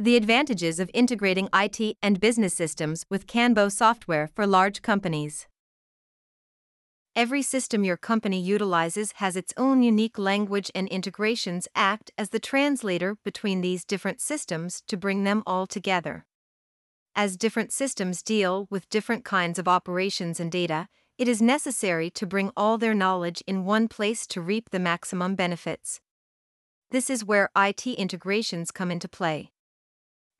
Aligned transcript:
The 0.00 0.16
advantages 0.16 0.80
of 0.80 0.90
integrating 0.94 1.50
IT 1.52 1.98
and 2.02 2.18
business 2.18 2.54
systems 2.54 3.04
with 3.10 3.26
KanBo 3.26 3.70
software 3.70 4.30
for 4.34 4.46
large 4.46 4.80
companies. 4.80 5.46
Every 7.14 7.42
system 7.42 7.84
your 7.84 7.98
company 7.98 8.40
utilizes 8.40 9.12
has 9.16 9.36
its 9.36 9.52
own 9.58 9.82
unique 9.82 10.18
language, 10.18 10.70
and 10.74 10.88
integrations 10.88 11.68
act 11.74 12.12
as 12.16 12.30
the 12.30 12.40
translator 12.40 13.18
between 13.26 13.60
these 13.60 13.84
different 13.84 14.22
systems 14.22 14.82
to 14.88 14.96
bring 14.96 15.24
them 15.24 15.42
all 15.46 15.66
together. 15.66 16.24
As 17.14 17.36
different 17.36 17.70
systems 17.70 18.22
deal 18.22 18.68
with 18.70 18.88
different 18.88 19.26
kinds 19.26 19.58
of 19.58 19.68
operations 19.68 20.40
and 20.40 20.50
data, 20.50 20.88
it 21.18 21.28
is 21.28 21.42
necessary 21.42 22.08
to 22.12 22.26
bring 22.26 22.52
all 22.56 22.78
their 22.78 22.94
knowledge 22.94 23.42
in 23.46 23.66
one 23.66 23.86
place 23.86 24.26
to 24.28 24.40
reap 24.40 24.70
the 24.70 24.78
maximum 24.78 25.34
benefits. 25.34 26.00
This 26.90 27.10
is 27.10 27.22
where 27.22 27.50
IT 27.54 27.86
integrations 27.86 28.70
come 28.70 28.90
into 28.90 29.06
play. 29.06 29.50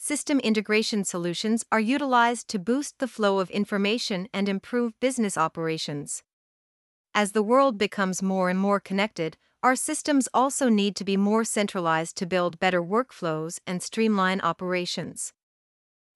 System 0.03 0.41
integration 0.41 1.05
solutions 1.05 1.63
are 1.71 1.79
utilized 1.79 2.49
to 2.49 2.59
boost 2.59 3.01
the 3.01 3.07
flow 3.07 3.39
of 3.39 3.51
information 3.51 4.31
and 4.33 4.49
improve 4.49 4.99
business 4.99 5.37
operations. 5.37 6.23
As 7.15 7.33
the 7.33 7.43
world 7.43 7.77
becomes 7.77 8.23
more 8.23 8.49
and 8.49 8.59
more 8.59 8.81
connected, 8.81 9.37
our 9.63 9.77
systems 9.77 10.27
also 10.33 10.71
need 10.71 10.97
to 10.97 11.05
be 11.05 11.19
more 11.19 11.45
centralized 11.45 12.17
to 12.17 12.25
build 12.25 12.59
better 12.59 12.83
workflows 12.83 13.61
and 13.67 13.83
streamline 13.83 14.41
operations. 14.41 15.35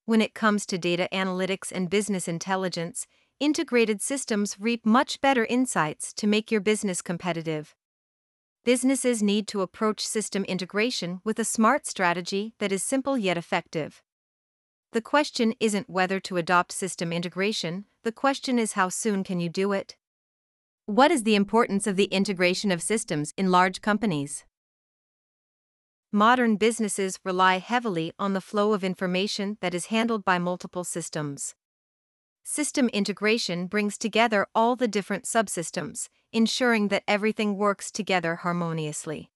When 0.07 0.23
it 0.23 0.33
comes 0.33 0.65
to 0.65 0.79
data 0.79 1.07
analytics 1.13 1.71
and 1.71 1.91
business 1.91 2.27
intelligence, 2.27 3.07
integrated 3.39 4.01
systems 4.01 4.57
reap 4.59 4.87
much 4.87 5.21
better 5.21 5.45
insights 5.45 6.15
to 6.15 6.27
make 6.27 6.51
your 6.51 6.63
business 6.63 7.03
competitive. 7.03 7.75
Businesses 8.65 9.23
need 9.23 9.47
to 9.49 9.61
approach 9.61 10.01
system 10.01 10.43
integration 10.45 11.21
with 11.23 11.39
a 11.39 11.45
smart 11.45 11.87
strategy 11.87 12.55
that 12.59 12.73
is 12.73 12.83
simple 12.83 13.19
yet 13.19 13.37
effective. 13.37 14.03
The 14.93 15.03
question 15.03 15.53
isn't 15.61 15.91
whether 15.91 16.19
to 16.21 16.39
adopt 16.39 16.73
system 16.73 17.13
integration, 17.13 17.85
the 18.05 18.13
question 18.13 18.59
is 18.59 18.73
how 18.73 18.89
soon 18.89 19.23
can 19.23 19.39
you 19.39 19.51
do 19.51 19.73
it? 19.73 19.97
What 20.87 21.11
is 21.11 21.25
the 21.25 21.35
importance 21.35 21.87
of 21.87 21.97
the 21.97 22.05
integration 22.05 22.71
of 22.71 22.81
systems 22.81 23.35
in 23.37 23.51
large 23.51 23.83
companies? 23.83 24.45
Modern 26.11 26.57
businesses 26.57 27.19
rely 27.23 27.59
heavily 27.59 28.13
on 28.19 28.33
the 28.33 28.41
flow 28.41 28.73
of 28.73 28.83
information 28.83 29.59
that 29.61 29.75
is 29.75 29.87
handled 29.87 30.25
by 30.25 30.39
multiple 30.39 30.85
systems. 30.85 31.55
System 32.43 32.89
integration 32.95 33.67
brings 33.67 33.99
together 33.99 34.47
all 34.55 34.75
the 34.75 34.89
different 34.89 35.25
subsystems, 35.25 36.09
ensuring 36.35 36.89
that 36.89 37.05
everything 37.09 37.57
works 37.57 37.91
together 37.91 38.37
harmoniously. 38.37 39.31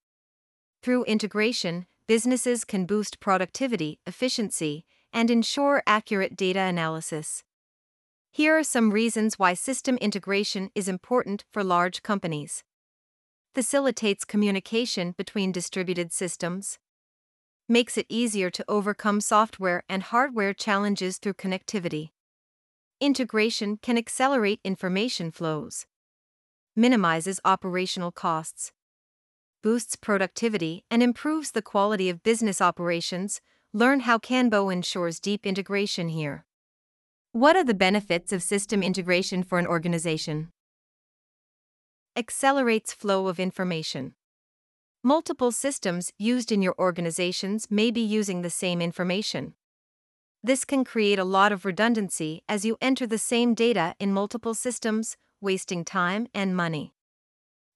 Through 0.83 1.05
integration, 1.05 1.87
businesses 2.07 2.65
can 2.65 2.85
boost 2.85 3.21
productivity, 3.21 4.01
efficiency, 4.07 4.85
and 5.13 5.31
ensure 5.31 5.83
accurate 5.87 6.37
data 6.37 6.61
analysis. 6.61 7.43
Here 8.31 8.59
are 8.59 8.63
some 8.65 8.91
reasons 8.91 9.39
why 9.39 9.55
system 9.55 9.97
integration 9.97 10.71
is 10.75 10.89
important 10.89 11.45
for 11.51 11.65
large 11.65 12.03
companies. 12.03 12.63
Facilitates 13.55 14.27
communication 14.27 15.15
between 15.17 15.53
distributed 15.53 16.13
systems. 16.13 16.79
Makes 17.67 17.97
it 17.97 18.07
easier 18.11 18.51
to 18.51 18.65
overcome 18.69 19.23
software 19.23 19.85
and 19.89 20.03
hardware 20.03 20.53
challenges 20.53 21.17
through 21.17 21.35
connectivity 21.35 22.11
Integration 23.01 23.77
can 23.77 23.97
accelerate 23.97 24.59
information 24.65 25.31
flows, 25.31 25.87
minimizes 26.79 27.41
operational 27.45 28.13
costs, 28.13 28.71
boosts 29.63 29.97
productivity, 29.97 30.85
and 30.91 31.03
improves 31.03 31.51
the 31.51 31.61
quality 31.61 32.09
of 32.09 32.23
business 32.23 32.61
operations. 32.61 33.41
Learn 33.73 34.01
how 34.01 34.17
KanBo 34.17 34.73
ensures 34.73 35.19
deep 35.19 35.45
integration 35.45 36.09
here. 36.09 36.47
What 37.33 37.57
are 37.57 37.65
the 37.65 37.75
benefits 37.75 38.33
of 38.33 38.43
system 38.43 38.83
integration 38.83 39.43
for 39.43 39.59
an 39.59 39.67
organization? 39.67 40.51
Accelerates 42.17 42.93
flow 42.93 43.27
of 43.27 43.41
information. 43.41 44.15
Multiple 45.03 45.51
systems 45.51 46.13
used 46.17 46.53
in 46.53 46.63
your 46.63 46.75
organizations 46.79 47.67
may 47.71 47.91
be 47.91 48.01
using 48.01 48.43
the 48.43 48.51
same 48.51 48.81
information. 48.81 49.55
This 50.43 50.65
can 50.65 50.85
create 50.85 51.19
a 51.19 51.25
lot 51.25 51.51
of 51.51 51.65
redundancy 51.65 52.43
as 52.49 52.65
you 52.65 52.77
enter 52.81 53.07
the 53.07 53.19
same 53.19 53.55
data 53.55 53.95
in 53.99 54.13
multiple 54.13 54.55
systems, 54.55 55.17
wasting 55.41 55.85
time 55.85 56.29
and 56.35 56.57
money. 56.57 56.95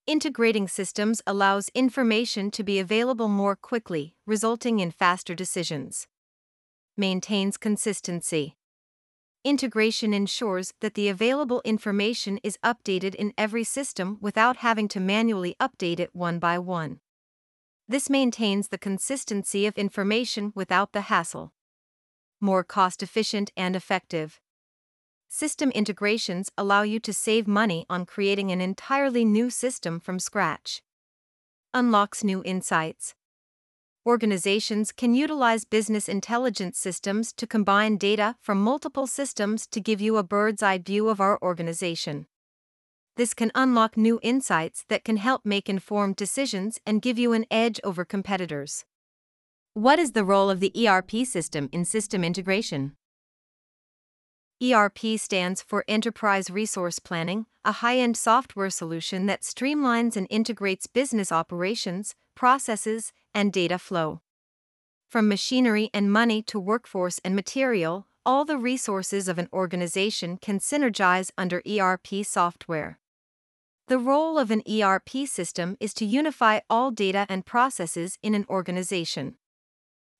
Integrating 0.05 0.67
systems 0.67 1.21
allows 1.25 1.69
information 1.73 2.51
to 2.51 2.63
be 2.63 2.79
available 2.79 3.27
more 3.27 3.55
quickly, 3.55 4.15
resulting 4.25 4.79
in 4.79 4.91
faster 4.91 5.33
decisions. 5.33 6.07
Maintains 6.97 7.57
consistency. 7.57 8.57
Integration 9.43 10.13
ensures 10.13 10.73
that 10.81 10.93
the 10.93 11.09
available 11.09 11.61
information 11.65 12.39
is 12.43 12.57
updated 12.63 13.15
in 13.15 13.33
every 13.37 13.63
system 13.63 14.17
without 14.21 14.57
having 14.57 14.87
to 14.89 14.99
manually 14.99 15.55
update 15.59 15.99
it 15.99 16.15
one 16.15 16.39
by 16.39 16.59
one. 16.59 16.99
This 17.87 18.09
maintains 18.09 18.69
the 18.69 18.77
consistency 18.77 19.65
of 19.65 19.77
information 19.77 20.51
without 20.55 20.93
the 20.93 21.01
hassle 21.01 21.53
more 22.43 22.63
cost 22.63 23.01
efficient 23.01 23.51
and 23.55 23.73
effective. 23.73 24.41
System 25.35 25.71
integrations 25.71 26.51
allow 26.59 26.83
you 26.83 26.99
to 26.99 27.11
save 27.11 27.47
money 27.47 27.87
on 27.89 28.05
creating 28.05 28.51
an 28.51 28.61
entirely 28.61 29.25
new 29.25 29.49
system 29.49 29.99
from 29.99 30.19
scratch. 30.19 30.83
Unlocks 31.73 32.23
new 32.23 32.43
insights. 32.45 33.15
Organizations 34.05 34.91
can 34.91 35.15
utilize 35.15 35.65
business 35.65 36.07
intelligence 36.07 36.77
systems 36.77 37.33
to 37.33 37.47
combine 37.47 37.97
data 37.97 38.35
from 38.41 38.61
multiple 38.61 39.07
systems 39.07 39.65
to 39.65 39.81
give 39.81 39.99
you 39.99 40.17
a 40.17 40.23
bird's 40.23 40.61
eye 40.61 40.77
view 40.77 41.09
of 41.09 41.19
our 41.19 41.41
organization. 41.41 42.27
This 43.17 43.33
can 43.33 43.51
unlock 43.55 43.97
new 43.97 44.19
insights 44.21 44.85
that 44.87 45.03
can 45.03 45.17
help 45.17 45.47
make 45.47 45.67
informed 45.67 46.15
decisions 46.15 46.79
and 46.85 47.01
give 47.01 47.17
you 47.17 47.33
an 47.33 47.47
edge 47.49 47.79
over 47.83 48.05
competitors. 48.05 48.85
What 49.73 49.97
is 49.97 50.11
the 50.11 50.25
role 50.25 50.51
of 50.51 50.59
the 50.59 50.87
ERP 50.87 51.25
system 51.25 51.69
in 51.71 51.85
system 51.85 52.23
integration? 52.23 52.97
ERP 54.63 55.17
stands 55.17 55.61
for 55.61 55.83
Enterprise 55.89 56.49
Resource 56.49 56.97
Planning, 56.99 57.47
a 57.65 57.73
high 57.73 57.97
end 57.97 58.15
software 58.15 58.69
solution 58.69 59.25
that 59.25 59.41
streamlines 59.41 60.15
and 60.15 60.25
integrates 60.29 60.87
business 60.87 61.33
operations, 61.33 62.15
processes, 62.33 63.11
and 63.33 63.51
data 63.51 63.77
flow. 63.77 64.21
From 65.09 65.27
machinery 65.27 65.89
and 65.93 66.11
money 66.11 66.41
to 66.43 66.59
workforce 66.59 67.19
and 67.25 67.35
material, 67.35 68.07
all 68.25 68.45
the 68.45 68.57
resources 68.57 69.27
of 69.27 69.37
an 69.37 69.49
organization 69.51 70.37
can 70.37 70.59
synergize 70.59 71.29
under 71.37 71.61
ERP 71.69 72.23
software. 72.23 72.99
The 73.87 73.99
role 73.99 74.39
of 74.39 74.49
an 74.49 74.63
ERP 74.65 75.27
system 75.27 75.75
is 75.81 75.93
to 75.95 76.05
unify 76.05 76.61
all 76.69 76.89
data 76.89 77.25
and 77.27 77.45
processes 77.45 78.17
in 78.23 78.33
an 78.33 78.45
organization. 78.49 79.35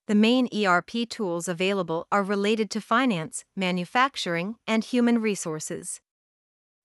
The 0.06 0.14
main 0.14 0.48
ERP 0.54 1.08
tools 1.08 1.48
available 1.48 2.06
are 2.12 2.22
related 2.22 2.70
to 2.72 2.80
finance, 2.82 3.44
manufacturing, 3.56 4.56
and 4.66 4.84
human 4.84 5.18
resources. 5.18 6.02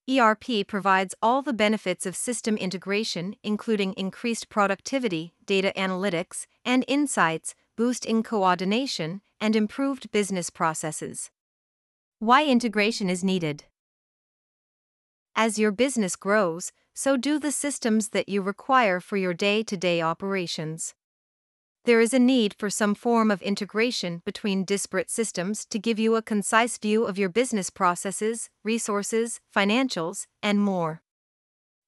ERP 0.08 0.66
provides 0.66 1.14
all 1.20 1.42
the 1.42 1.52
benefits 1.52 2.06
of 2.06 2.16
system 2.16 2.56
integration, 2.56 3.36
including 3.42 3.92
increased 3.92 4.48
productivity, 4.48 5.34
data 5.44 5.70
analytics, 5.76 6.46
and 6.64 6.82
insights, 6.88 7.54
boosting 7.76 8.22
coordination, 8.22 9.20
and 9.38 9.54
improved 9.54 10.10
business 10.10 10.48
processes. 10.48 11.30
Why 12.20 12.46
integration 12.46 13.10
is 13.10 13.22
needed? 13.22 13.64
As 15.36 15.58
your 15.58 15.72
business 15.72 16.16
grows, 16.16 16.72
so 16.94 17.18
do 17.18 17.38
the 17.38 17.52
systems 17.52 18.08
that 18.08 18.30
you 18.30 18.40
require 18.40 18.98
for 18.98 19.18
your 19.18 19.34
day 19.34 19.62
to 19.64 19.76
day 19.76 20.00
operations 20.00 20.94
there 21.84 22.00
is 22.00 22.12
a 22.12 22.18
need 22.18 22.54
for 22.58 22.68
some 22.68 22.94
form 22.94 23.30
of 23.30 23.40
integration 23.40 24.20
between 24.24 24.64
disparate 24.64 25.10
systems 25.10 25.64
to 25.64 25.78
give 25.78 25.98
you 25.98 26.14
a 26.14 26.22
concise 26.22 26.76
view 26.76 27.04
of 27.04 27.18
your 27.18 27.30
business 27.30 27.70
processes, 27.70 28.50
resources, 28.62 29.40
financials, 29.54 30.26
and 30.42 30.60
more. 30.60 31.00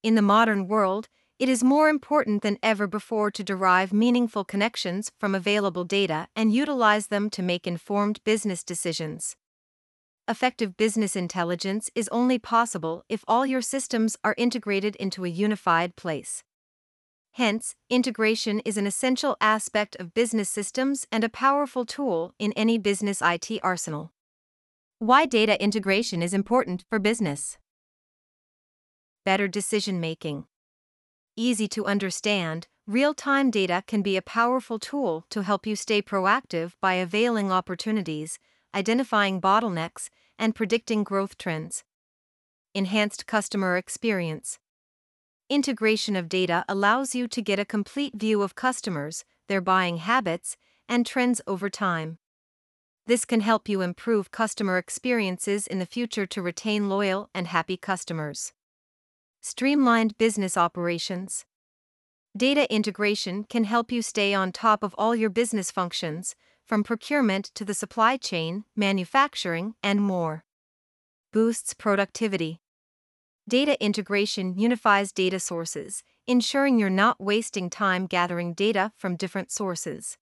In 0.02 0.14
the 0.14 0.22
modern 0.22 0.66
world, 0.66 1.08
it 1.38 1.48
is 1.48 1.62
more 1.62 1.88
important 1.88 2.42
than 2.42 2.58
ever 2.62 2.86
before 2.86 3.30
to 3.32 3.44
derive 3.44 3.92
meaningful 3.92 4.44
connections 4.44 5.10
from 5.18 5.34
available 5.34 5.84
data 5.84 6.28
and 6.34 6.54
utilize 6.54 7.08
them 7.08 7.28
to 7.30 7.42
make 7.42 7.66
informed 7.66 8.20
business 8.24 8.64
decisions. 8.64 9.36
Effective 10.28 10.76
business 10.76 11.16
intelligence 11.16 11.90
is 11.94 12.08
only 12.12 12.38
possible 12.38 13.04
if 13.08 13.24
all 13.26 13.44
your 13.44 13.60
systems 13.60 14.16
are 14.22 14.36
integrated 14.38 14.96
into 14.96 15.24
a 15.24 15.28
unified 15.28 15.96
place. 15.96 16.44
Hence, 17.32 17.74
integration 17.88 18.60
is 18.60 18.76
an 18.76 18.86
essential 18.86 19.36
aspect 19.40 19.96
of 19.96 20.14
business 20.14 20.48
systems 20.48 21.06
and 21.10 21.24
a 21.24 21.28
powerful 21.28 21.84
tool 21.84 22.34
in 22.38 22.52
any 22.52 22.78
business 22.78 23.22
IT 23.22 23.50
arsenal. 23.62 24.12
Why 24.98 25.26
data 25.26 25.60
integration 25.62 26.22
is 26.22 26.34
important 26.34 26.84
for 26.88 26.98
business. 26.98 27.58
Better 29.24 29.48
decision 29.48 30.00
making. 30.00 30.44
Easy 31.36 31.66
to 31.68 31.86
understand, 31.86 32.68
Real 32.86 33.14
time 33.14 33.52
data 33.52 33.84
can 33.86 34.02
be 34.02 34.16
a 34.16 34.22
powerful 34.22 34.76
tool 34.76 35.24
to 35.30 35.44
help 35.44 35.68
you 35.68 35.76
stay 35.76 36.02
proactive 36.02 36.72
by 36.80 36.94
availing 36.94 37.52
opportunities, 37.52 38.40
identifying 38.74 39.40
bottlenecks, 39.40 40.08
and 40.36 40.52
predicting 40.52 41.04
growth 41.04 41.38
trends. 41.38 41.84
Enhanced 42.74 43.24
customer 43.28 43.76
experience. 43.76 44.58
Integration 45.52 46.16
of 46.16 46.30
data 46.30 46.64
allows 46.66 47.14
you 47.14 47.28
to 47.28 47.42
get 47.42 47.58
a 47.58 47.66
complete 47.66 48.14
view 48.14 48.40
of 48.40 48.54
customers, 48.54 49.22
their 49.48 49.60
buying 49.60 49.98
habits, 49.98 50.56
and 50.88 51.04
trends 51.04 51.42
over 51.46 51.68
time. 51.68 52.16
This 53.06 53.26
can 53.26 53.40
help 53.40 53.68
you 53.68 53.82
improve 53.82 54.30
customer 54.30 54.78
experiences 54.78 55.66
in 55.66 55.78
the 55.78 55.84
future 55.84 56.24
to 56.24 56.40
retain 56.40 56.88
loyal 56.88 57.28
and 57.34 57.48
happy 57.48 57.76
customers. 57.76 58.54
Streamlined 59.42 60.16
business 60.16 60.56
operations. 60.56 61.44
Data 62.34 62.64
integration 62.74 63.44
can 63.44 63.64
help 63.64 63.92
you 63.92 64.00
stay 64.00 64.32
on 64.32 64.52
top 64.52 64.82
of 64.82 64.94
all 64.96 65.14
your 65.14 65.28
business 65.28 65.70
functions, 65.70 66.34
from 66.64 66.82
procurement 66.82 67.50
to 67.56 67.66
the 67.66 67.74
supply 67.74 68.16
chain, 68.16 68.64
manufacturing, 68.74 69.74
and 69.82 70.00
more. 70.00 70.44
Boosts 71.30 71.74
productivity. 71.74 72.62
Data 73.48 73.76
integration 73.84 74.56
unifies 74.56 75.10
data 75.10 75.40
sources, 75.40 76.04
ensuring 76.28 76.78
you're 76.78 76.88
not 76.88 77.20
wasting 77.20 77.68
time 77.68 78.06
gathering 78.06 78.54
data 78.54 78.92
from 78.96 79.16
different 79.16 79.50
sources. 79.50 80.16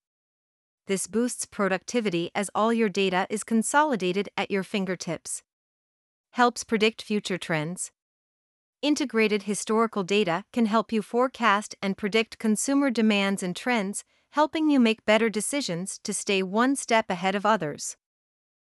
This 0.87 1.05
boosts 1.05 1.45
productivity 1.45 2.31
as 2.33 2.49
all 2.55 2.73
your 2.73 2.89
data 2.89 3.27
is 3.29 3.43
consolidated 3.43 4.29
at 4.35 4.49
your 4.49 4.63
fingertips. 4.63 5.43
Helps 6.31 6.63
predict 6.63 7.03
future 7.03 7.37
trends. 7.37 7.91
Integrated 8.81 9.43
historical 9.43 10.03
data 10.03 10.43
can 10.51 10.65
help 10.65 10.91
you 10.91 11.03
forecast 11.03 11.75
and 11.79 11.95
predict 11.95 12.39
consumer 12.39 12.89
demands 12.89 13.43
and 13.43 13.55
trends, 13.55 14.03
helping 14.31 14.71
you 14.71 14.79
make 14.79 15.05
better 15.05 15.29
decisions 15.29 15.99
to 16.03 16.11
stay 16.11 16.41
one 16.41 16.75
step 16.75 17.11
ahead 17.11 17.35
of 17.35 17.45
others. 17.45 17.97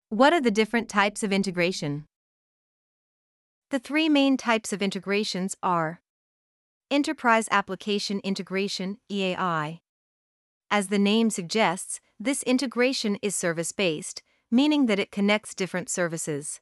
What 0.09 0.33
are 0.33 0.41
the 0.41 0.51
different 0.51 0.87
types 0.87 1.23
of 1.23 1.33
integration? 1.33 2.05
The 3.71 3.79
three 3.79 4.09
main 4.09 4.37
types 4.37 4.71
of 4.71 4.83
integrations 4.83 5.55
are 5.63 5.99
Enterprise 6.91 7.47
Application 7.49 8.19
Integration 8.19 8.99
EAI. 9.11 9.79
As 10.69 10.89
the 10.89 10.99
name 10.99 11.31
suggests, 11.31 11.99
this 12.19 12.43
integration 12.43 13.17
is 13.23 13.35
service 13.35 13.71
based, 13.71 14.21
meaning 14.51 14.85
that 14.85 14.99
it 14.99 15.11
connects 15.11 15.55
different 15.55 15.89
services. 15.89 16.61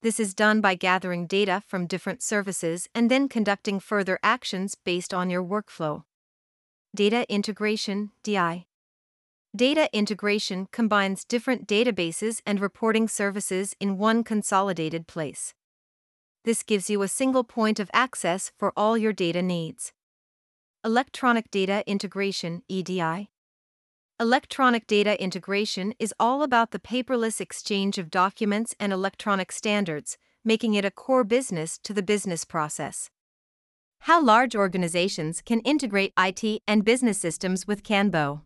This 0.00 0.18
is 0.18 0.32
done 0.32 0.62
by 0.62 0.74
gathering 0.74 1.26
data 1.26 1.62
from 1.66 1.86
different 1.86 2.22
services 2.22 2.88
and 2.94 3.10
then 3.10 3.28
conducting 3.28 3.78
further 3.78 4.18
actions 4.22 4.74
based 4.74 5.12
on 5.12 5.28
your 5.28 5.44
workflow. 5.44 6.04
Data 6.94 7.26
Integration 7.28 8.12
DI. 8.22 8.64
Data 9.54 9.90
integration 9.92 10.66
combines 10.72 11.24
different 11.24 11.68
databases 11.68 12.40
and 12.46 12.58
reporting 12.58 13.06
services 13.06 13.76
in 13.80 13.98
one 13.98 14.24
consolidated 14.24 15.06
place. 15.06 15.52
This 16.46 16.62
gives 16.62 16.88
you 16.88 17.02
a 17.02 17.08
single 17.08 17.42
point 17.42 17.80
of 17.80 17.90
access 17.92 18.52
for 18.56 18.72
all 18.76 18.96
your 18.96 19.12
data 19.12 19.42
needs. 19.42 19.92
Electronic 20.84 21.50
Data 21.50 21.82
Integration 21.88 22.62
EDI. 22.68 23.30
Electronic 24.20 24.86
data 24.86 25.20
integration 25.20 25.92
is 25.98 26.14
all 26.20 26.44
about 26.44 26.70
the 26.70 26.78
paperless 26.78 27.40
exchange 27.40 27.98
of 27.98 28.12
documents 28.12 28.76
and 28.78 28.92
electronic 28.92 29.50
standards, 29.50 30.18
making 30.44 30.74
it 30.74 30.84
a 30.84 30.90
core 30.92 31.24
business 31.24 31.78
to 31.78 31.92
the 31.92 32.00
business 32.00 32.44
process. 32.44 33.10
How 34.02 34.22
large 34.22 34.54
organizations 34.54 35.42
can 35.42 35.58
integrate 35.62 36.12
IT 36.16 36.62
and 36.68 36.84
business 36.84 37.18
systems 37.18 37.66
with 37.66 37.82
KanBo. 37.82 38.42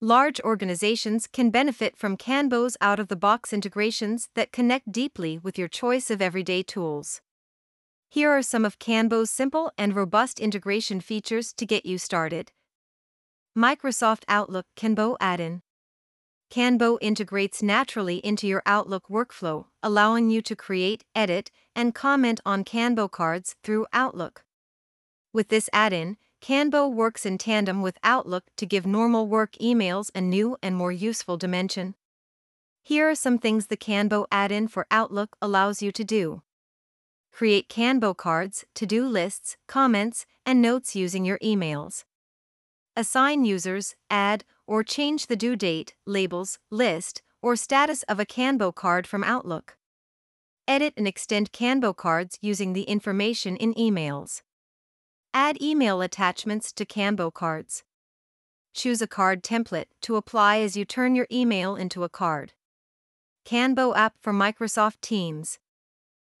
Large 0.00 0.40
organizations 0.42 1.26
can 1.26 1.50
benefit 1.50 1.96
from 1.96 2.16
KanBo's 2.16 2.76
out 2.80 3.00
of 3.00 3.08
the 3.08 3.16
box 3.16 3.52
integrations 3.52 4.28
that 4.36 4.52
connect 4.52 4.92
deeply 4.92 5.38
with 5.38 5.58
your 5.58 5.66
choice 5.66 6.08
of 6.08 6.22
everyday 6.22 6.62
tools. 6.62 7.20
Here 8.08 8.30
are 8.30 8.42
some 8.42 8.64
of 8.64 8.78
KanBo's 8.78 9.28
simple 9.28 9.72
and 9.76 9.96
robust 9.96 10.38
integration 10.38 11.00
features 11.00 11.52
to 11.54 11.66
get 11.66 11.84
you 11.84 11.98
started. 11.98 12.52
Microsoft 13.58 14.22
Outlook 14.28 14.66
KanBo 14.76 15.16
add 15.20 15.40
in. 15.40 15.62
KanBo 16.48 16.98
integrates 17.00 17.60
naturally 17.60 18.18
into 18.18 18.46
your 18.46 18.62
Outlook 18.66 19.08
workflow, 19.08 19.64
allowing 19.82 20.30
you 20.30 20.40
to 20.42 20.54
create, 20.54 21.02
edit, 21.16 21.50
and 21.74 21.92
comment 21.92 22.40
on 22.46 22.62
KanBo 22.62 23.10
cards 23.10 23.56
through 23.64 23.84
Outlook. 23.92 24.44
With 25.32 25.48
this 25.48 25.68
add 25.72 25.92
in, 25.92 26.18
KanBo 26.40 26.92
works 26.92 27.26
in 27.26 27.36
tandem 27.36 27.82
with 27.82 27.98
Outlook 28.02 28.44
to 28.56 28.66
give 28.66 28.86
normal 28.86 29.26
work 29.26 29.52
emails 29.60 30.10
a 30.14 30.20
new 30.20 30.56
and 30.62 30.76
more 30.76 30.92
useful 30.92 31.36
dimension. 31.36 31.94
Here 32.82 33.10
are 33.10 33.14
some 33.14 33.38
things 33.38 33.66
the 33.66 33.76
KanBo 33.76 34.26
add 34.30 34.52
in 34.52 34.68
for 34.68 34.86
Outlook 34.90 35.36
allows 35.42 35.82
you 35.82 35.92
to 35.92 36.04
do. 36.04 36.42
Create 37.32 37.68
KanBo 37.68 38.16
cards, 38.16 38.64
to 38.74 38.86
do 38.86 39.06
lists, 39.06 39.56
comments, 39.66 40.26
and 40.46 40.62
notes 40.62 40.96
using 40.96 41.24
your 41.24 41.38
emails. 41.40 42.04
Assign 42.96 43.44
users, 43.44 43.94
add, 44.08 44.44
or 44.66 44.82
change 44.82 45.26
the 45.26 45.36
due 45.36 45.54
date, 45.54 45.94
labels, 46.06 46.58
list, 46.70 47.22
or 47.42 47.56
status 47.56 48.02
of 48.04 48.18
a 48.18 48.26
KanBo 48.26 48.74
card 48.74 49.06
from 49.06 49.22
Outlook. 49.22 49.76
Edit 50.66 50.94
and 50.96 51.06
extend 51.06 51.52
KanBo 51.52 51.96
cards 51.96 52.38
using 52.40 52.72
the 52.72 52.82
information 52.82 53.56
in 53.56 53.74
emails. 53.74 54.42
Add 55.34 55.60
email 55.60 56.00
attachments 56.00 56.72
to 56.72 56.86
KanBo 56.86 57.32
cards. 57.32 57.84
Choose 58.72 59.02
a 59.02 59.06
card 59.06 59.42
template 59.42 59.88
to 60.02 60.16
apply 60.16 60.60
as 60.60 60.76
you 60.76 60.86
turn 60.86 61.14
your 61.14 61.26
email 61.30 61.76
into 61.76 62.02
a 62.02 62.08
card. 62.08 62.54
KanBo 63.44 63.94
app 63.94 64.14
for 64.20 64.32
Microsoft 64.32 65.00
Teams. 65.02 65.58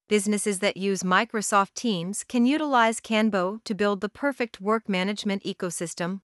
Businesses 0.08 0.60
that 0.60 0.78
use 0.78 1.02
Microsoft 1.02 1.74
Teams 1.74 2.24
can 2.24 2.46
utilize 2.46 2.98
KanBo 2.98 3.62
to 3.64 3.74
build 3.74 4.00
the 4.00 4.08
perfect 4.08 4.58
work 4.58 4.88
management 4.88 5.42
ecosystem. 5.44 6.22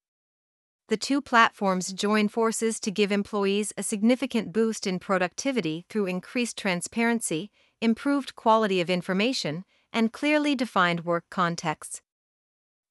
The 0.87 0.97
two 0.97 1.21
platforms 1.21 1.93
join 1.93 2.29
forces 2.29 2.79
to 2.79 2.91
give 2.91 3.11
employees 3.11 3.73
a 3.77 3.83
significant 3.83 4.51
boost 4.51 4.87
in 4.87 4.97
productivity 4.97 5.85
through 5.87 6.07
increased 6.07 6.57
transparency, 6.57 7.51
improved 7.79 8.35
quality 8.35 8.81
of 8.81 8.89
information, 8.89 9.65
and 9.93 10.11
clearly 10.11 10.55
defined 10.55 11.05
work 11.05 11.25
contexts. 11.29 12.01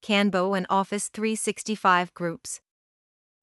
KanBo 0.05 0.55
and 0.55 0.67
Office 0.69 1.07
365 1.07 2.13
groups. 2.13 2.61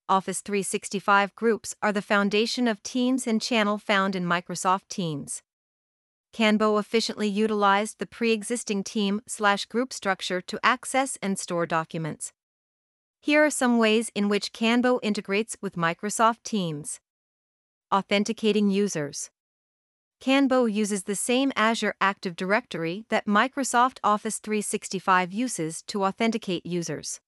Office 0.09 0.41
365 0.43 1.35
groups 1.35 1.75
are 1.83 1.91
the 1.91 2.01
foundation 2.01 2.69
of 2.69 2.85
Teams 2.85 3.27
and 3.27 3.43
channel 3.43 3.79
found 3.79 4.15
in 4.15 4.25
Microsoft 4.25 4.87
Teams. 4.89 5.43
KanBo 6.33 6.79
efficiently 6.79 7.27
utilized 7.27 7.99
the 7.99 8.07
pre-existing 8.07 8.85
team 8.85 9.23
slash 9.27 9.65
group 9.65 9.93
structure 9.93 10.41
to 10.41 10.61
access 10.63 11.19
and 11.21 11.37
store 11.37 11.67
documents. 11.67 12.33
Here 13.21 13.45
are 13.45 13.51
some 13.51 13.77
ways 13.79 14.13
in 14.15 14.29
which 14.29 14.53
KanBo 14.53 15.01
integrates 15.03 15.57
with 15.61 15.75
Microsoft 15.75 16.45
Teams. 16.45 17.01
Authenticating 17.93 18.71
users. 18.71 19.32
KanBo 20.23 20.73
uses 20.73 21.03
the 21.03 21.17
same 21.17 21.51
Azure 21.57 21.97
Active 22.01 22.37
Directory 22.37 23.05
that 23.09 23.27
Microsoft 23.27 23.99
Office 24.05 24.39
365 24.39 25.33
uses 25.33 25.83
to 25.89 26.05
authenticate 26.05 26.65
users. 26.65 27.21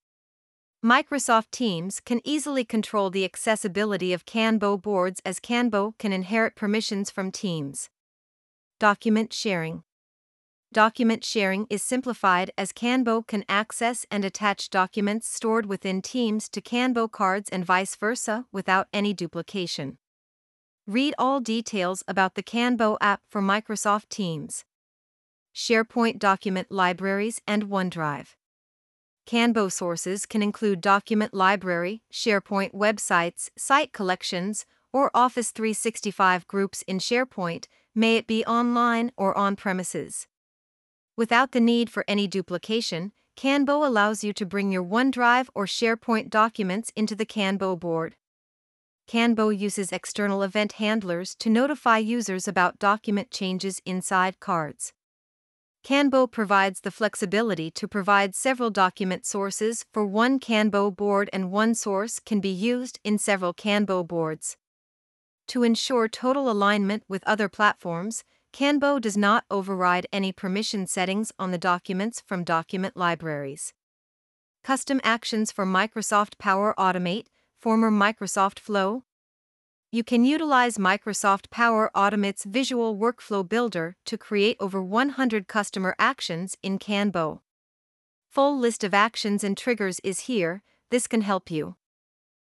Microsoft 0.81 1.51
Teams 1.51 1.99
can 1.99 2.21
easily 2.23 2.65
control 2.65 3.11
the 3.11 3.25
accessibility 3.25 4.13
of 4.13 4.27
KanBo 4.27 4.81
boards 4.81 5.21
as 5.25 5.41
KanBo 5.41 5.99
can 5.99 6.13
inherit 6.13 6.55
permissions 6.55 7.11
from 7.11 7.33
Teams. 7.33 7.91
Document 8.79 9.33
sharing. 9.33 9.83
Document 10.73 11.25
sharing 11.25 11.67
is 11.69 11.83
simplified 11.83 12.53
as 12.57 12.73
KanBo 12.73 13.27
can 13.27 13.45
access 13.49 14.07
and 14.09 14.25
attach 14.25 14.71
documents 14.71 15.29
stored 15.29 15.67
within 15.67 16.01
Teams 16.01 16.49
to 16.51 16.61
KanBo 16.61 17.11
cards 17.11 17.51
and 17.51 17.65
vice 17.65 17.97
versa 17.97 18.45
without 18.53 18.87
any 18.93 19.13
duplication. 19.13 19.99
Read 20.87 21.15
all 21.19 21.41
details 21.41 22.05
about 22.07 22.35
the 22.35 22.43
KanBo 22.43 22.99
app 23.01 23.23
for 23.31 23.41
Microsoft 23.41 24.11
Teams. 24.11 24.67
SharePoint 25.55 26.19
document 26.19 26.71
libraries 26.71 27.41
and 27.47 27.71
OneDrive. 27.71 28.35
KanBo 29.27 29.73
sources 29.73 30.27
can 30.27 30.43
include 30.43 30.83
document 30.83 31.33
library, 31.33 32.03
SharePoint 32.13 32.75
websites, 32.75 33.49
site 33.57 33.95
collections, 33.95 34.67
or 34.93 35.11
Office 35.15 35.53
365 35.53 36.47
groups 36.47 36.83
in 36.83 36.99
SharePoint, 36.99 37.65
may 37.95 38.19
it 38.19 38.27
be 38.27 38.45
online 38.45 39.11
or 39.17 39.35
on 39.39 39.57
premises. 39.57 40.27
Without 41.17 41.53
the 41.53 41.61
need 41.61 41.89
for 41.89 42.05
any 42.07 42.27
duplication, 42.27 43.13
KanBo 43.39 43.87
allows 43.87 44.23
you 44.23 44.35
to 44.35 44.45
bring 44.45 44.71
your 44.71 44.85
OneDrive 44.85 45.49
or 45.55 45.65
SharePoint 45.65 46.29
documents 46.29 46.93
into 46.95 47.15
the 47.15 47.25
KanBo 47.25 47.81
board. 47.81 48.17
KanBo 49.09 49.57
uses 49.57 49.93
external 49.93 50.43
event 50.43 50.73
handlers 50.73 51.35
to 51.37 51.51
notify 51.51 51.99
users 51.99 52.49
about 52.49 52.79
document 52.79 53.31
changes 53.31 53.81
inside 53.85 54.41
cards. 54.41 54.93
KanBo 55.85 56.31
provides 56.31 56.81
the 56.81 56.91
flexibility 56.91 57.71
to 57.73 57.87
provide 57.87 58.35
several 58.35 58.71
document 58.71 59.27
sources 59.27 59.85
for 59.93 60.07
one 60.07 60.41
KanBo 60.41 60.97
board 60.97 61.29
and 61.31 61.51
one 61.51 61.75
source 61.75 62.19
can 62.19 62.41
be 62.41 62.49
used 62.49 62.99
in 63.05 63.19
several 63.19 63.53
KanBo 63.53 64.09
boards. 64.09 64.57
To 65.49 65.63
ensure 65.63 66.09
total 66.09 66.51
alignment 66.51 67.03
with 67.07 67.23
other 67.27 67.51
platforms, 67.51 68.25
KanBo 68.55 68.99
does 68.99 69.17
not 69.19 69.45
override 69.51 70.07
any 70.11 70.33
permission 70.33 70.87
settings 70.87 71.33
on 71.39 71.51
the 71.51 71.59
documents 71.59 72.23
from 72.25 72.45
document 72.45 72.97
libraries. 72.97 73.75
Custom 74.63 75.03
actions 75.05 75.53
for 75.53 75.67
Microsoft 75.67 76.39
Power 76.39 76.75
Automate, 76.79 77.27
former 77.65 77.91
Microsoft 77.91 78.59
Flow. 78.59 79.05
You 79.91 80.05
can 80.05 80.27
utilize 80.27 80.77
Microsoft 80.77 81.49
Power 81.49 81.91
Automate's 81.95 82.45
Visual 82.45 82.95
Workflow 82.95 83.49
Builder 83.49 83.97
to 84.05 84.19
create 84.19 84.59
over 84.61 84.83
100 84.83 85.49
customer 85.49 85.97
actions 85.99 86.59
in 86.63 86.79
KanBo. 86.79 87.41
Full 88.29 88.59
list 88.59 88.85
of 88.85 88.93
actions 88.93 89.43
and 89.43 89.57
triggers 89.57 89.99
is 90.05 90.29
here, 90.29 90.63
this 90.91 91.07
can 91.07 91.23
help 91.23 91.51
you. 91.51 91.77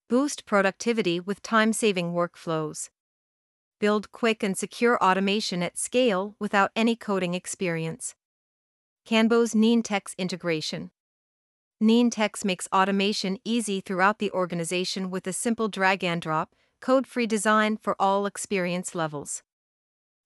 Boost 0.09 0.45
productivity 0.45 1.21
with 1.21 1.41
time 1.41 1.71
saving 1.71 2.11
workflows. 2.11 2.89
Build 3.79 4.11
quick 4.11 4.43
and 4.43 4.57
secure 4.57 5.01
automation 5.01 5.63
at 5.63 5.77
scale 5.77 6.35
without 6.37 6.71
any 6.75 6.97
coding 6.97 7.33
experience. 7.33 8.13
KanBo's 9.07 9.53
Nintex 9.53 10.17
integration. 10.17 10.91
Nintex 11.81 12.43
makes 12.43 12.67
automation 12.73 13.37
easy 13.45 13.81
throughout 13.81 14.17
the 14.17 14.31
organization 14.31 15.11
with 15.11 15.27
a 15.27 15.33
simple 15.33 15.67
drag 15.67 16.03
and 16.03 16.19
drop, 16.19 16.55
code 16.81 17.05
free 17.05 17.27
design 17.27 17.77
for 17.77 17.95
all 17.99 18.25
experience 18.25 18.95
levels. 18.95 19.43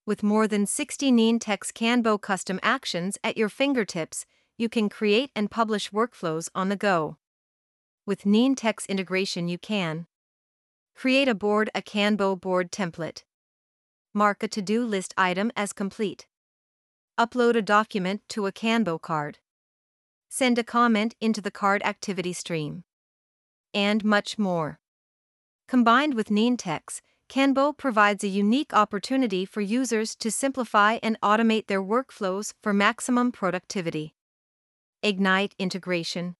With 0.05 0.23
more 0.23 0.47
than 0.47 0.65
60 0.65 1.11
Nintex 1.11 1.73
KanBo 1.73 2.21
custom 2.21 2.57
actions 2.63 3.17
at 3.21 3.37
your 3.37 3.49
fingertips, 3.49 4.25
you 4.57 4.69
can 4.69 4.87
create 4.87 5.29
and 5.35 5.51
publish 5.51 5.91
workflows 5.91 6.47
on 6.55 6.69
the 6.69 6.77
go. 6.77 7.17
With 8.05 8.23
Nintex 8.23 8.87
integration, 8.87 9.49
you 9.49 9.57
can 9.57 10.07
create 10.95 11.27
a 11.27 11.35
board, 11.35 11.69
a 11.75 11.81
KanBo 11.81 12.39
board 12.39 12.71
template, 12.71 13.23
mark 14.13 14.41
a 14.41 14.47
to 14.47 14.61
do 14.61 14.85
list 14.85 15.13
item 15.17 15.51
as 15.57 15.73
complete, 15.73 16.27
upload 17.19 17.55
a 17.55 17.61
document 17.61 18.21
to 18.29 18.47
a 18.47 18.51
KanBo 18.53 19.01
card, 19.01 19.39
send 20.33 20.57
a 20.57 20.63
comment 20.63 21.13
into 21.19 21.41
the 21.41 21.51
card 21.51 21.83
activity 21.83 22.31
stream, 22.31 22.85
and 23.73 24.05
much 24.05 24.39
more. 24.39 24.79
Combined 25.67 26.13
with 26.13 26.29
Nintex, 26.29 27.01
KanBo 27.29 27.77
provides 27.77 28.23
a 28.23 28.29
unique 28.29 28.73
opportunity 28.73 29.43
for 29.43 29.59
users 29.59 30.15
to 30.15 30.31
simplify 30.31 30.99
and 31.03 31.19
automate 31.21 31.67
their 31.67 31.83
workflows 31.83 32.53
for 32.63 32.71
maximum 32.71 33.33
productivity. 33.33 34.15
Egnyte 35.03 35.51
integration. 35.59 36.37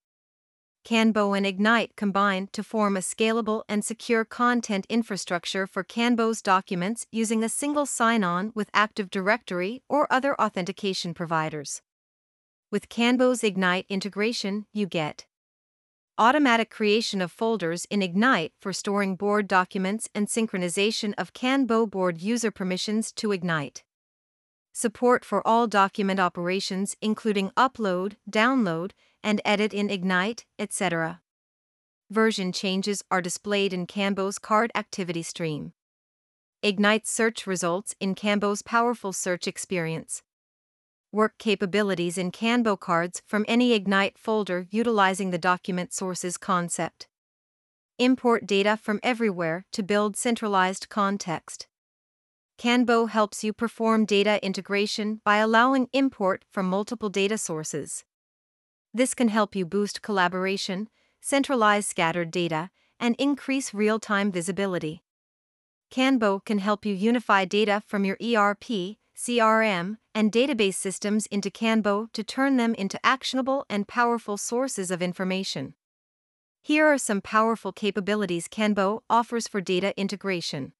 KanBo 0.85 1.37
and 1.37 1.45
Egnyte 1.45 1.97
combine 1.97 2.47
to 2.53 2.63
form 2.63 2.95
a 2.95 3.01
scalable 3.01 3.63
and 3.67 3.83
secure 3.83 4.23
content 4.23 4.85
infrastructure 4.87 5.67
for 5.67 5.83
KanBo's 5.83 6.41
documents 6.41 7.07
using 7.11 7.43
a 7.43 7.49
single 7.49 7.85
sign 7.85 8.23
on 8.23 8.53
with 8.55 8.69
Active 8.73 9.09
Directory 9.09 9.83
or 9.89 10.07
other 10.09 10.33
authentication 10.41 11.13
providers. 11.13 11.81
With 12.71 12.87
KanBo's 12.87 13.41
Egnyte 13.41 13.89
integration, 13.89 14.65
you 14.71 14.85
get 14.85 15.25
automatic 16.17 16.69
creation 16.69 17.21
of 17.21 17.29
folders 17.29 17.83
in 17.89 17.99
Egnyte 17.99 18.53
for 18.61 18.71
storing 18.71 19.17
board 19.17 19.49
documents 19.49 20.07
and 20.15 20.27
synchronization 20.27 21.13
of 21.17 21.33
KanBo 21.33 21.91
board 21.91 22.21
user 22.21 22.49
permissions 22.49 23.11
to 23.11 23.27
Egnyte. 23.27 23.81
Support 24.71 25.25
for 25.25 25.45
all 25.45 25.67
document 25.67 26.21
operations, 26.21 26.95
including 27.01 27.49
upload, 27.57 28.13
download, 28.29 28.91
and 29.21 29.41
edit 29.43 29.73
in 29.73 29.89
Egnyte, 29.89 30.45
etc. 30.57 31.19
Version 32.09 32.53
changes 32.53 33.03
are 33.11 33.21
displayed 33.21 33.73
in 33.73 33.85
KanBo's 33.85 34.39
card 34.39 34.71
activity 34.75 35.23
stream. 35.23 35.73
Egnyte 36.63 37.05
search 37.05 37.45
results 37.45 37.95
in 37.99 38.15
KanBo's 38.15 38.61
powerful 38.61 39.11
search 39.11 39.45
experience. 39.45 40.23
Work 41.13 41.37
capabilities 41.37 42.17
in 42.17 42.31
KanBo 42.31 42.79
cards 42.79 43.21
from 43.27 43.43
any 43.45 43.77
Egnyte 43.77 44.17
folder 44.17 44.65
utilizing 44.69 45.31
the 45.31 45.37
document 45.37 45.91
sources 45.91 46.37
concept. 46.37 47.09
Import 47.99 48.47
data 48.47 48.77
from 48.81 49.01
everywhere 49.03 49.65
to 49.73 49.83
build 49.83 50.15
centralized 50.15 50.87
context. 50.87 51.67
KanBo 52.57 53.09
helps 53.09 53.43
you 53.43 53.51
perform 53.51 54.05
data 54.05 54.39
integration 54.41 55.19
by 55.25 55.37
allowing 55.39 55.89
import 55.91 56.45
from 56.49 56.67
multiple 56.67 57.09
data 57.09 57.37
sources. 57.37 58.05
This 58.93 59.13
can 59.13 59.27
help 59.27 59.53
you 59.53 59.65
boost 59.65 60.01
collaboration, 60.01 60.87
centralize 61.19 61.85
scattered 61.85 62.31
data, 62.31 62.69
and 63.01 63.17
increase 63.19 63.73
real 63.73 63.99
time 63.99 64.31
visibility. 64.31 65.03
KanBo 65.93 66.45
can 66.45 66.59
help 66.59 66.85
you 66.85 66.93
unify 66.93 67.43
data 67.43 67.83
from 67.85 68.05
your 68.05 68.17
ERP, 68.23 68.95
CRM, 69.21 69.97
and 70.15 70.31
database 70.31 70.73
systems 70.73 71.27
into 71.27 71.51
KanBo 71.51 72.11
to 72.13 72.23
turn 72.23 72.57
them 72.57 72.73
into 72.73 72.99
actionable 73.05 73.65
and 73.69 73.87
powerful 73.87 74.35
sources 74.35 74.89
of 74.89 75.01
information. 75.03 75.75
Here 76.63 76.87
are 76.87 76.97
some 76.97 77.21
powerful 77.21 77.71
capabilities 77.71 78.47
KanBo 78.47 79.01
offers 79.11 79.47
for 79.47 79.61
data 79.61 79.93
integration. 79.95 80.73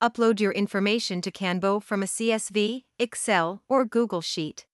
Upload 0.00 0.38
your 0.38 0.52
information 0.52 1.20
to 1.22 1.32
KanBo 1.32 1.82
from 1.82 2.04
a 2.04 2.06
CSV, 2.06 2.84
Excel, 3.00 3.62
or 3.68 3.84
Google 3.84 4.20
Sheet 4.20 4.66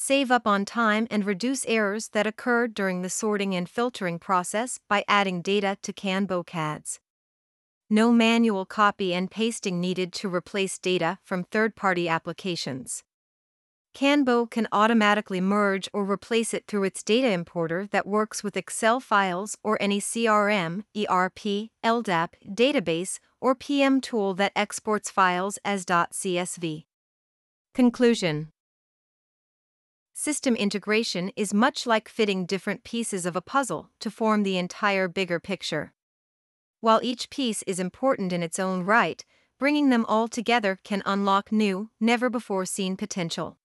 save 0.00 0.30
up 0.30 0.46
on 0.46 0.64
time 0.64 1.08
and 1.10 1.24
reduce 1.24 1.66
errors 1.66 2.10
that 2.10 2.24
occur 2.24 2.68
during 2.68 3.02
the 3.02 3.10
sorting 3.10 3.56
and 3.56 3.68
filtering 3.68 4.16
process 4.16 4.78
by 4.88 5.04
adding 5.08 5.42
data 5.42 5.76
to 5.82 5.92
KanBo 5.92 6.46
CADS. 6.46 7.00
No 7.90 8.12
manual 8.12 8.66
copy 8.66 9.14
and 9.14 9.30
pasting 9.30 9.80
needed 9.80 10.12
to 10.14 10.28
replace 10.28 10.78
data 10.78 11.18
from 11.24 11.44
third 11.44 11.74
party 11.74 12.06
applications. 12.06 13.02
KanBo 13.94 14.50
can 14.50 14.68
automatically 14.70 15.40
merge 15.40 15.88
or 15.94 16.04
replace 16.04 16.52
it 16.52 16.66
through 16.66 16.84
its 16.84 17.02
data 17.02 17.30
importer 17.30 17.88
that 17.90 18.06
works 18.06 18.44
with 18.44 18.58
Excel 18.58 19.00
files 19.00 19.56
or 19.64 19.80
any 19.80 20.00
CRM, 20.00 20.84
ERP, 20.94 21.70
LDAP, 21.82 22.28
database, 22.46 23.18
or 23.40 23.54
PM 23.54 24.02
tool 24.02 24.34
that 24.34 24.52
exports 24.54 25.10
files 25.10 25.58
as 25.64 25.86
.csv. 25.86 26.84
Conclusion 27.74 28.48
System 30.12 30.54
integration 30.54 31.30
is 31.36 31.54
much 31.54 31.86
like 31.86 32.08
fitting 32.08 32.44
different 32.44 32.84
pieces 32.84 33.24
of 33.24 33.34
a 33.34 33.40
puzzle 33.40 33.88
to 34.00 34.10
form 34.10 34.42
the 34.42 34.58
entire 34.58 35.08
bigger 35.08 35.40
picture. 35.40 35.94
While 36.80 37.00
each 37.02 37.28
piece 37.28 37.62
is 37.64 37.80
important 37.80 38.32
in 38.32 38.42
its 38.42 38.58
own 38.58 38.82
right, 38.84 39.24
bringing 39.58 39.90
them 39.90 40.04
all 40.06 40.28
together 40.28 40.78
can 40.84 41.02
unlock 41.04 41.50
new, 41.50 41.90
never 41.98 42.30
before 42.30 42.64
seen 42.64 42.96
potential. 42.96 43.58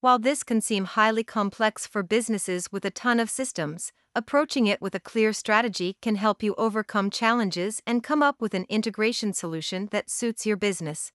While 0.00 0.18
this 0.18 0.42
can 0.42 0.60
seem 0.60 0.84
highly 0.84 1.24
complex 1.24 1.86
for 1.86 2.02
businesses 2.02 2.70
with 2.70 2.84
a 2.84 2.90
ton 2.90 3.20
of 3.20 3.30
systems, 3.30 3.92
approaching 4.14 4.66
it 4.66 4.82
with 4.82 4.94
a 4.94 5.00
clear 5.00 5.32
strategy 5.32 5.96
can 6.02 6.16
help 6.16 6.42
you 6.42 6.54
overcome 6.56 7.08
challenges 7.08 7.80
and 7.86 8.02
come 8.02 8.22
up 8.22 8.40
with 8.40 8.52
an 8.52 8.66
integration 8.68 9.32
solution 9.32 9.88
that 9.92 10.10
suits 10.10 10.44
your 10.44 10.56
business. 10.56 11.12